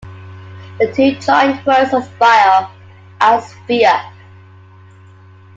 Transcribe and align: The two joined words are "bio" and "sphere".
The 0.79 0.91
two 0.91 1.11
joined 1.19 1.63
words 1.63 1.93
are 1.93 2.01
"bio" 2.17 2.67
and 3.21 3.43
"sphere". 3.43 4.01